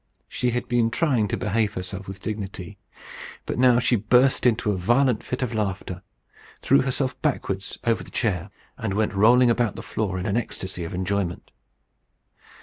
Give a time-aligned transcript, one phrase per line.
[0.27, 2.79] She had been trying to behave herself with dignity;
[3.45, 6.01] but now she burst into a violent fit of laughter,
[6.63, 10.83] threw herself backwards over the chair, and went rolling about the floor in an ecstasy
[10.85, 11.51] of enjoyment.